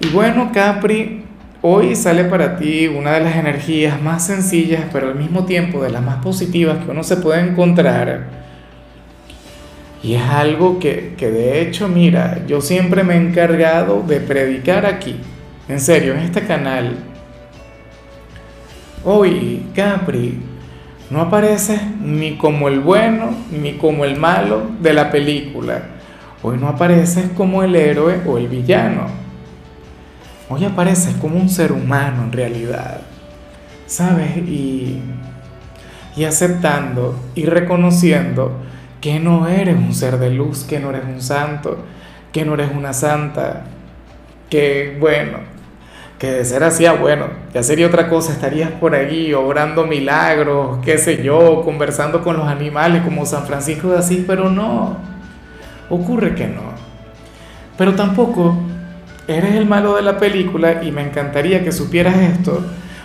[0.00, 1.24] Y bueno, Capri,
[1.60, 5.90] hoy sale para ti una de las energías más sencillas, pero al mismo tiempo de
[5.90, 8.28] las más positivas que uno se puede encontrar.
[10.00, 14.86] Y es algo que, que de hecho, mira, yo siempre me he encargado de predicar
[14.86, 15.16] aquí,
[15.68, 16.94] en serio, en este canal.
[19.04, 20.38] Hoy, Capri,
[21.10, 25.82] no apareces ni como el bueno ni como el malo de la película.
[26.40, 29.27] Hoy no apareces como el héroe o el villano
[30.50, 33.02] Hoy apareces como un ser humano en realidad,
[33.86, 34.38] ¿sabes?
[34.38, 35.02] Y,
[36.16, 38.52] y aceptando y reconociendo
[39.02, 41.84] que no eres un ser de luz, que no eres un santo,
[42.32, 43.64] que no eres una santa,
[44.48, 45.38] que bueno,
[46.18, 50.78] que de ser así, ah, bueno, ya sería otra cosa, estarías por allí obrando milagros,
[50.82, 54.96] qué sé yo, conversando con los animales como San Francisco de Asís, pero no,
[55.90, 56.62] ocurre que no.
[57.76, 58.56] Pero tampoco
[59.28, 62.64] eres el malo de la película y me encantaría que supieras esto,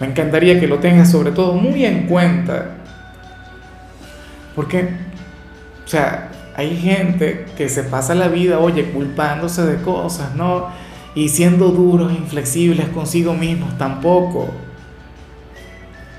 [0.00, 2.76] me encantaría que lo tengas sobre todo muy en cuenta.
[4.54, 4.88] Porque,
[5.84, 10.68] o sea, hay gente que se pasa la vida, oye, culpándose de cosas, ¿no?
[11.16, 14.50] Y siendo duros, inflexibles consigo mismos, tampoco.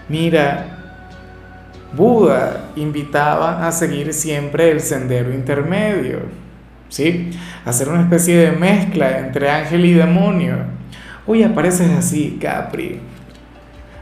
[0.10, 0.76] Mira,
[1.96, 6.45] Buda invitaba a seguir siempre el sendero intermedio.
[6.89, 7.31] ¿Sí?
[7.66, 10.58] Hacer una especie de mezcla entre ángel y demonio.
[11.27, 13.00] Hoy apareces así, Capri.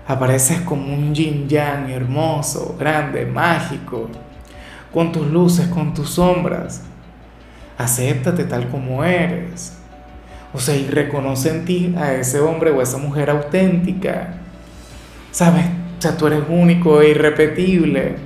[0.05, 4.09] Apareces como un yin yang hermoso, grande, mágico,
[4.93, 6.81] con tus luces, con tus sombras.
[7.77, 9.77] Acéptate tal como eres.
[10.53, 14.35] O sea, y reconoce en ti a ese hombre o a esa mujer auténtica.
[15.31, 15.65] ¿Sabes?
[15.97, 18.17] O sea, tú eres único e irrepetible.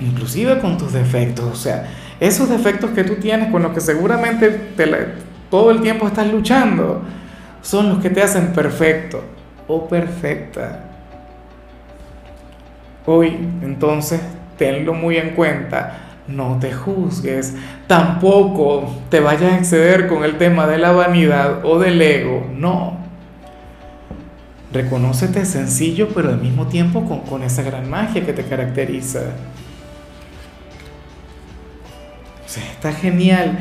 [0.00, 1.44] Inclusive con tus defectos.
[1.44, 1.86] O sea,
[2.20, 4.50] esos defectos que tú tienes con los que seguramente
[5.50, 7.02] todo el tiempo estás luchando,
[7.62, 9.22] son los que te hacen perfecto
[9.66, 10.84] o perfecta.
[13.06, 14.20] Hoy, entonces,
[14.56, 16.04] tenlo muy en cuenta.
[16.26, 17.54] No te juzgues,
[17.86, 22.98] tampoco te vayas a exceder con el tema de la vanidad o del ego, no.
[24.70, 29.20] Reconócete sencillo, pero al mismo tiempo con, con esa gran magia que te caracteriza.
[32.56, 33.58] Está genial.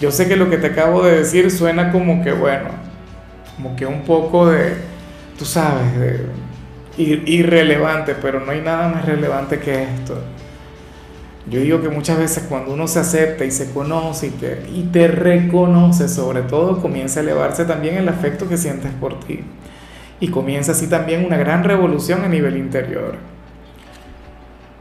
[0.00, 2.68] Yo sé que lo que te acabo de decir suena como que, bueno,
[3.56, 4.74] como que un poco de,
[5.38, 5.84] tú sabes,
[6.96, 10.22] irrelevante, pero no hay nada más relevante que esto.
[11.48, 14.82] Yo digo que muchas veces cuando uno se acepta y se conoce y te, y
[14.84, 19.40] te reconoce, sobre todo, comienza a elevarse también el afecto que sientes por ti.
[20.20, 23.16] Y comienza así también una gran revolución a nivel interior.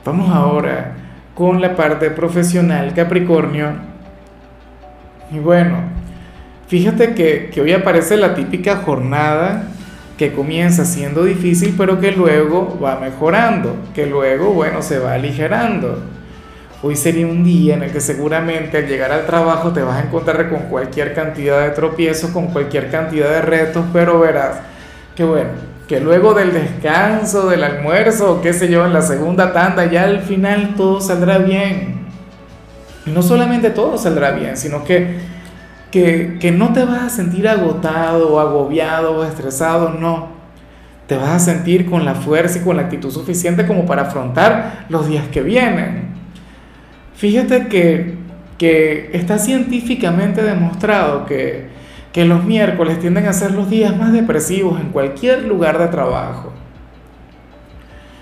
[0.06, 1.09] Vamos ahora
[1.40, 3.72] con la parte profesional Capricornio.
[5.32, 5.78] Y bueno,
[6.68, 9.64] fíjate que, hoy aparece la típica jornada
[10.18, 16.04] que comienza siendo difícil, pero que luego va mejorando, que luego, bueno, se va aligerando.
[16.84, 20.08] Hoy sería un día en el que seguramente al llegar al trabajo te vas a
[20.08, 24.60] encontrar con cualquier cantidad de tropiezos, con cualquier cantidad de retos, pero verás
[25.16, 25.50] que bueno,
[25.90, 30.22] que luego del descanso, del almuerzo, qué sé yo, en la segunda tanda, ya al
[30.22, 32.06] final todo saldrá bien.
[33.08, 35.16] Y no solamente todo saldrá bien, sino que,
[35.90, 40.28] que, que no te vas a sentir agotado agobiado o estresado, no.
[41.08, 44.86] Te vas a sentir con la fuerza y con la actitud suficiente como para afrontar
[44.90, 46.10] los días que vienen.
[47.16, 48.14] Fíjate que,
[48.60, 51.79] que está científicamente demostrado que
[52.12, 56.54] que los miércoles tienden a ser los días más depresivos en cualquier lugar de trabajo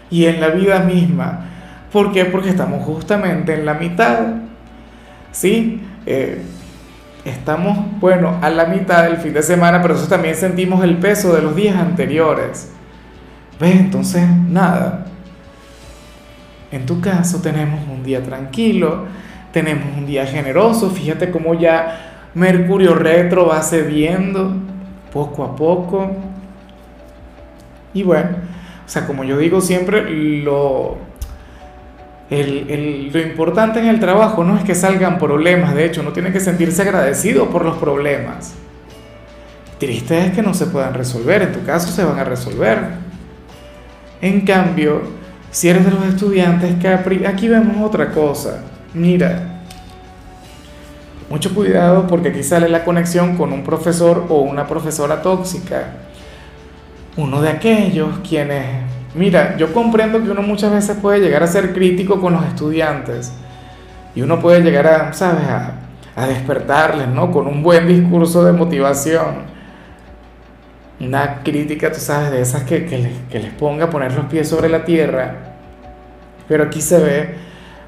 [0.09, 1.45] y en la vida misma.
[1.91, 2.25] ¿Por qué?
[2.25, 4.19] Porque estamos justamente en la mitad.
[5.31, 5.81] ¿Sí?
[6.05, 6.41] Eh,
[7.23, 11.35] estamos, bueno, a la mitad del fin de semana, pero eso también sentimos el peso
[11.35, 12.71] de los días anteriores.
[13.59, 13.75] ¿Ves?
[13.79, 15.05] Entonces, nada.
[16.71, 19.05] En tu caso tenemos un día tranquilo,
[19.53, 24.53] tenemos un día generoso, fíjate cómo ya Mercurio retro va cediendo
[25.11, 26.11] poco a poco.
[27.95, 28.29] Y bueno,
[28.85, 30.07] o sea, como yo digo siempre,
[30.43, 30.97] lo,
[32.29, 36.39] lo importante en el trabajo no es que salgan problemas, de hecho, uno tiene que
[36.39, 38.53] sentirse agradecido por los problemas.
[39.79, 42.81] Triste es que no se puedan resolver, en tu caso se van a resolver.
[44.21, 45.01] En cambio,
[45.49, 48.61] si eres de los estudiantes Capri, aquí vemos otra cosa.
[48.93, 49.56] Mira,
[51.29, 55.91] mucho cuidado porque aquí sale la conexión con un profesor o una profesora tóxica.
[57.17, 58.65] Uno de aquellos quienes,
[59.15, 63.33] mira, yo comprendo que uno muchas veces puede llegar a ser crítico con los estudiantes
[64.15, 65.73] y uno puede llegar a, ¿sabes?, a,
[66.27, 67.31] despertarles, ¿no?
[67.31, 69.57] Con un buen discurso de motivación
[70.99, 74.25] una crítica, tú sabes, de esas que, que, les, que, les, ponga a poner los
[74.25, 75.35] pies sobre la tierra.
[76.47, 77.35] Pero aquí se ve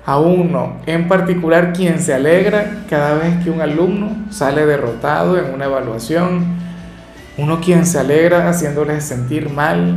[0.09, 5.53] a uno en particular quien se alegra cada vez que un alumno sale derrotado en
[5.53, 6.57] una evaluación.
[7.37, 9.93] Uno quien se alegra haciéndoles sentir mal.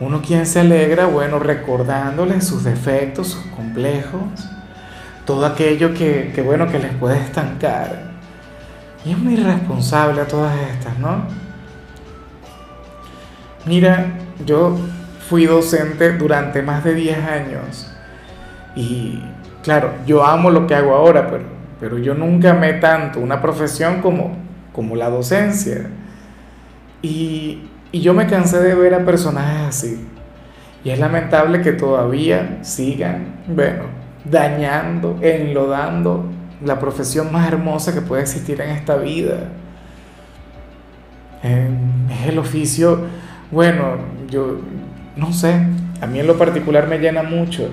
[0.00, 4.50] Uno quien se alegra, bueno, recordándoles sus defectos, sus complejos.
[5.24, 8.10] Todo aquello que, bueno, que les puede estancar.
[9.04, 11.26] Y es muy irresponsable a todas estas, ¿no?
[13.66, 14.14] Mira,
[14.44, 14.76] yo
[15.28, 17.91] fui docente durante más de 10 años
[18.74, 19.22] y
[19.62, 21.44] claro, yo amo lo que hago ahora, pero,
[21.80, 24.36] pero yo nunca amé tanto una profesión como,
[24.72, 25.90] como la docencia.
[27.02, 30.06] Y, y yo me cansé de ver a personajes así.
[30.84, 33.84] Y es lamentable que todavía sigan, bueno,
[34.24, 36.26] dañando, enlodando
[36.64, 39.48] la profesión más hermosa que puede existir en esta vida.
[41.42, 43.06] Es el oficio
[43.52, 43.98] bueno,
[44.30, 44.60] yo
[45.14, 45.54] no sé,
[46.00, 47.68] a mí en lo particular me llena mucho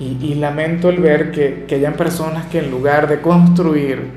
[0.00, 4.12] y, lamento el ver que, que hayan personas que en lugar de construir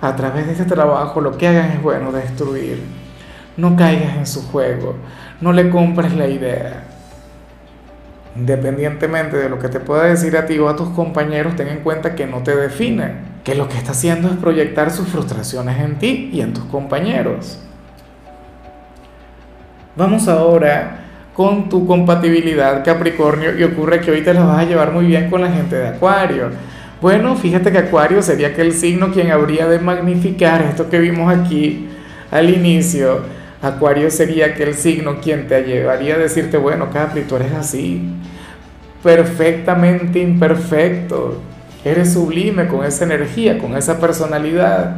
[0.00, 2.82] a través de este trabajo lo que hagan es, bueno, destruir.
[3.58, 4.96] No caigas en su juego,
[5.42, 6.84] no le compres la idea.
[8.34, 11.80] Independientemente de lo que te pueda decir a ti o a tus compañeros, ten en
[11.80, 13.12] cuenta que no te define,
[13.44, 17.58] que lo que está haciendo es proyectar sus frustraciones en ti y en tus compañeros.
[19.96, 21.05] Vamos ahora
[21.36, 25.28] con tu compatibilidad Capricornio y ocurre que hoy te la vas a llevar muy bien
[25.28, 26.48] con la gente de Acuario.
[27.02, 31.88] Bueno, fíjate que Acuario sería aquel signo quien habría de magnificar esto que vimos aquí
[32.30, 33.20] al inicio.
[33.60, 38.00] Acuario sería aquel signo quien te llevaría a decirte, bueno, Capri, tú eres así,
[39.02, 41.42] perfectamente imperfecto,
[41.84, 44.96] eres sublime con esa energía, con esa personalidad.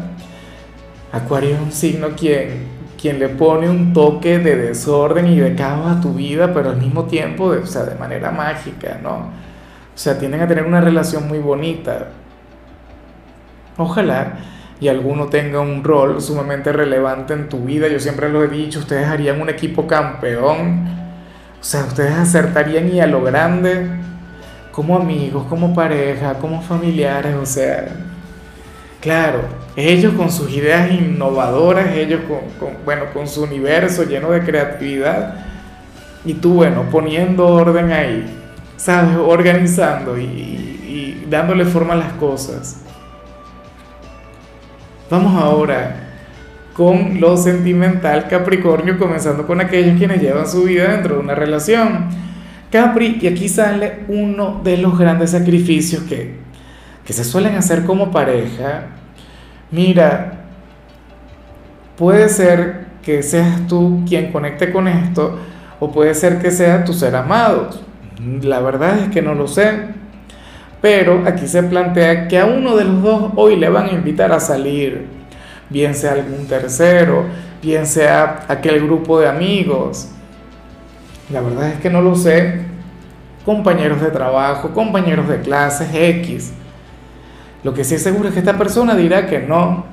[1.10, 5.98] Acuario es un signo quien quien le pone un toque de desorden y de caos
[5.98, 9.16] a tu vida, pero al mismo tiempo, de, o sea, de manera mágica, ¿no?
[9.16, 12.08] O sea, tienen a tener una relación muy bonita.
[13.76, 14.38] Ojalá
[14.80, 17.88] y alguno tenga un rol sumamente relevante en tu vida.
[17.88, 20.86] Yo siempre lo he dicho, ustedes harían un equipo campeón.
[21.60, 23.88] O sea, ustedes acertarían y a lo grande,
[24.70, 27.88] como amigos, como pareja, como familiares, o sea,
[29.00, 29.42] Claro,
[29.76, 35.46] ellos con sus ideas innovadoras, ellos con, bueno, con su universo lleno de creatividad,
[36.24, 38.26] y tú, bueno, poniendo orden ahí,
[38.76, 39.16] ¿sabes?
[39.16, 42.80] Organizando y, dándole forma a las cosas.
[45.10, 46.08] Vamos ahora
[46.72, 52.06] con lo sentimental Capricornio, comenzando con aquellos quienes llevan su vida dentro de una relación.
[52.70, 56.47] Capri, y aquí sale uno de los grandes sacrificios que,
[57.08, 58.82] que se suelen hacer como pareja,
[59.70, 60.44] mira,
[61.96, 65.38] puede ser que seas tú quien conecte con esto
[65.80, 67.70] o puede ser que sea tu ser amado.
[68.42, 69.86] La verdad es que no lo sé.
[70.82, 74.30] Pero aquí se plantea que a uno de los dos hoy le van a invitar
[74.30, 75.06] a salir,
[75.70, 77.24] bien sea algún tercero,
[77.62, 80.10] bien sea aquel grupo de amigos.
[81.32, 82.66] La verdad es que no lo sé.
[83.46, 86.52] Compañeros de trabajo, compañeros de clases, X.
[87.62, 89.84] Lo que sí es seguro es que esta persona dirá que no.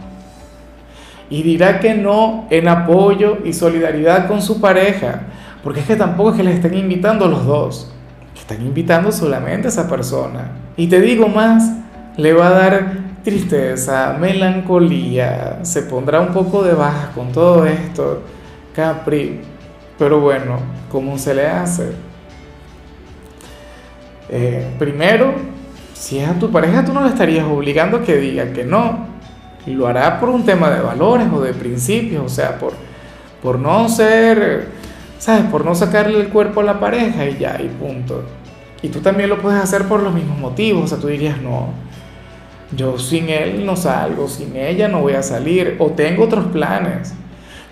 [1.29, 5.21] Y dirá que no en apoyo y solidaridad con su pareja.
[5.63, 7.91] Porque es que tampoco es que le estén invitando los dos.
[8.35, 10.51] Están invitando solamente a esa persona.
[10.77, 11.71] Y te digo más,
[12.17, 18.21] le va a dar tristeza, melancolía, se pondrá un poco de baja con todo esto,
[18.75, 19.41] Capri.
[19.97, 20.59] Pero bueno,
[20.91, 21.91] ¿cómo se le hace?
[24.29, 25.33] Eh, primero,
[25.95, 29.07] si es a tu pareja, tú no le estarías obligando a que diga que no.
[29.65, 32.73] Lo hará por un tema de valores o de principios, o sea, por,
[33.41, 34.67] por no ser,
[35.17, 35.45] ¿sabes?
[35.45, 38.23] Por no sacarle el cuerpo a la pareja y ya, y punto.
[38.83, 41.69] Y tú también lo puedes hacer por los mismos motivos, o sea, tú dirías, no,
[42.75, 47.13] yo sin él no salgo, sin ella no voy a salir, o tengo otros planes.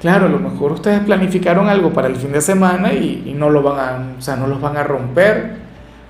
[0.01, 3.49] Claro, a lo mejor ustedes planificaron algo para el fin de semana y, y no,
[3.49, 5.57] lo van a, o sea, no los van a romper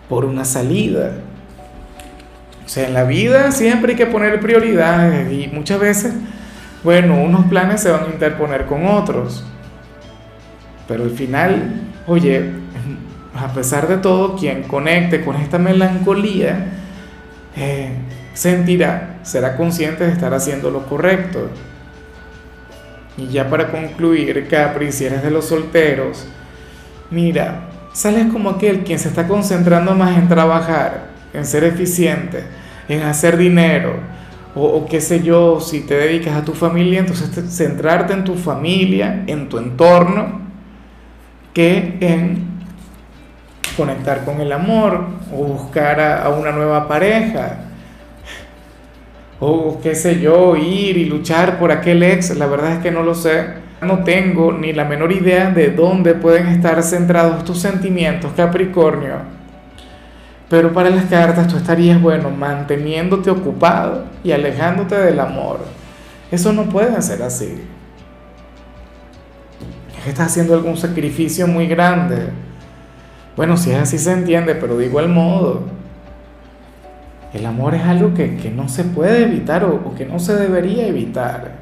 [0.07, 1.11] por una salida.
[2.65, 6.13] O sea, en la vida siempre hay que poner prioridades y muchas veces
[6.83, 9.45] bueno, unos planes se van a interponer con otros.
[10.87, 12.51] Pero al final, oye,
[13.35, 16.65] a pesar de todo, quien conecte con esta melancolía,
[17.55, 17.93] eh,
[18.33, 21.49] sentirá, será consciente de estar haciendo lo correcto.
[23.17, 26.27] Y ya para concluir, Capri, si eres de los solteros,
[27.11, 32.43] mira, sales como aquel quien se está concentrando más en trabajar, en ser eficiente,
[32.87, 33.95] en hacer dinero,
[34.55, 39.23] o, qué sé yo, si te dedicas a tu familia, entonces centrarte en tu familia,
[39.25, 40.41] en tu entorno,
[41.53, 42.53] que en
[43.75, 47.63] conectar con el amor o buscar a, a una nueva pareja
[49.45, 53.03] o qué sé yo, ir y luchar por aquel ex, la verdad es que no
[53.03, 53.61] lo sé.
[53.81, 59.42] No tengo ni la menor idea de dónde pueden estar centrados tus sentimientos, Capricornio.
[60.53, 65.61] Pero para las cartas tú estarías, bueno, manteniéndote ocupado y alejándote del amor.
[66.29, 67.63] Eso no puede ser así.
[69.97, 72.27] Es que estás haciendo algún sacrificio muy grande.
[73.35, 75.63] Bueno, si es así se entiende, pero de igual modo.
[77.33, 80.85] El amor es algo que, no se puede evitar o, o, que no se debería
[80.85, 81.53] evitar.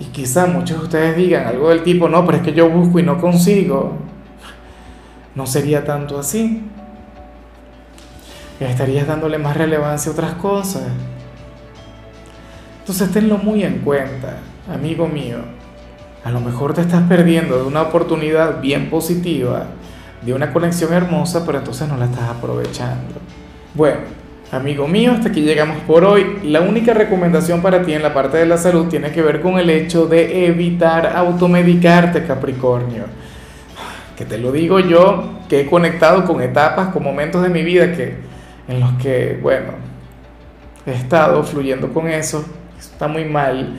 [0.00, 2.98] Y quizá muchos de ustedes digan algo del tipo, no, pero es que yo busco
[2.98, 3.92] y no consigo.
[5.36, 6.64] No sería tanto así.
[8.60, 10.84] Estarías dándole más relevancia a otras cosas.
[12.80, 14.38] Entonces tenlo muy en cuenta,
[14.72, 15.38] amigo mío.
[16.24, 19.66] A lo mejor te estás perdiendo de una oportunidad bien positiva,
[20.22, 23.14] de una conexión hermosa, pero entonces no la estás aprovechando.
[23.74, 24.18] Bueno,
[24.50, 26.38] Amigo mío, hasta aquí llegamos por hoy.
[26.44, 29.58] La única recomendación para ti en la parte de la salud tiene que ver con
[29.58, 33.04] el hecho de evitar automedicarte, Capricornio.
[34.16, 37.92] Que te lo digo yo, que he conectado con etapas, con momentos de mi vida
[37.92, 38.16] que,
[38.68, 39.72] en los que, bueno,
[40.86, 42.44] he estado fluyendo con eso.
[42.78, 43.76] Está muy mal.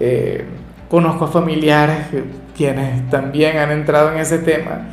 [0.00, 0.44] Eh,
[0.88, 2.06] conozco a familiares
[2.56, 4.88] quienes también han entrado en ese tema.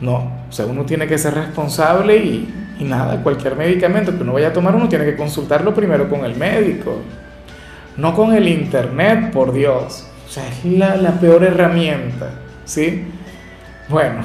[0.00, 4.48] No, o sea, uno tiene que ser responsable y nada, cualquier medicamento que uno vaya
[4.48, 7.00] a tomar, uno tiene que consultarlo primero con el médico,
[7.96, 10.06] no con el internet, por Dios.
[10.26, 12.30] O sea, es la, la peor herramienta,
[12.64, 13.04] ¿sí?
[13.88, 14.22] Bueno,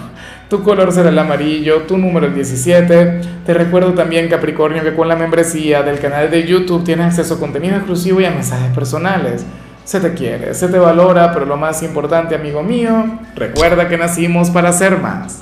[0.51, 3.21] tu color será el amarillo, tu número el 17.
[3.45, 7.39] Te recuerdo también, Capricornio, que con la membresía del canal de YouTube tienes acceso a
[7.39, 9.45] contenido exclusivo y a mensajes personales.
[9.85, 14.49] Se te quiere, se te valora, pero lo más importante, amigo mío, recuerda que nacimos
[14.49, 15.41] para ser más.